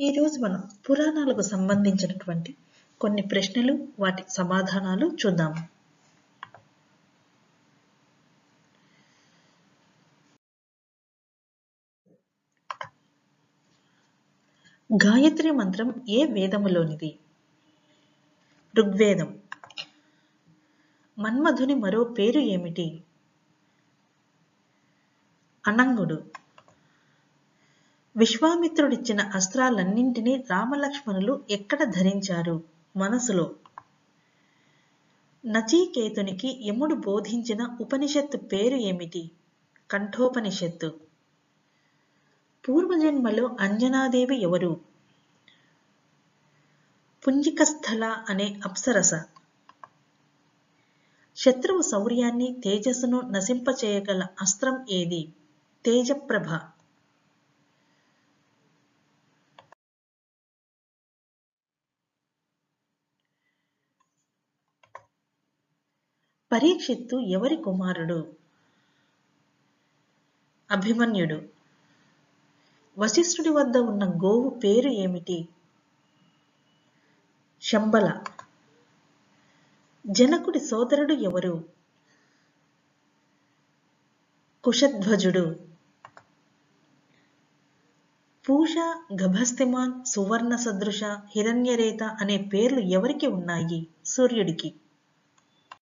[0.00, 2.56] ఈరోజు మనం పురాణాలకు సంబంధించినటువంటి
[3.00, 5.54] కొన్ని ప్రశ్నలు వాటి సమాధానాలు చూద్దాం.
[14.94, 17.18] గాయత్రి మంత్రం ఏ వేదములోనిది?
[18.78, 19.38] ఋగ్వేదం.
[21.18, 23.02] మన్మధుని మరో పేరు ఏమిటి?
[25.66, 26.45] అనంగుడు.
[28.16, 32.62] విశ్వామిత్రుడిచ్చిన అస్త్రాలన్నింటినీ రామలక్ష్మణులు ఎక్కడ ధరించారు?
[32.96, 33.54] మనసులో.
[35.46, 39.30] నచీకేతునికి యముడు బోధించిన ఉపనిషత్తు పేరు ఏమిటి?
[39.90, 40.94] కంఠోపనిషత్తు.
[42.68, 44.80] పూర్వజన్మలో అంజనాదేవి ఎవరు?
[47.28, 49.14] పుంజికస్థల అనే అప్సరస.
[51.36, 55.28] శత్రువు శౌర్యాన్ని తేజస్సును నశింపచేయగల అస్త్రం ఏది?
[55.84, 56.75] తేజప్రభ.
[66.52, 68.32] పరీక్షిత్తు ఎవరి కుమారుడు?
[70.70, 71.42] అభిమన్యుడు.
[72.98, 75.48] వశిష్ఠుడి వద్ద ఉన్న గోవు పేరు ఏమిటి?
[77.62, 78.24] శంబల.
[80.06, 81.64] జనకుడి సోదరుడు ఎవరు?
[84.64, 85.60] కుషధ్వజుడు
[88.48, 88.74] పూష
[89.22, 93.86] గభస్తిమాన్ సువర్ణ సదృశ హిరణ్యరేత అనే పేర్లు ఎవరికి ఉన్నాయి?
[94.04, 94.74] సూర్యుడికి.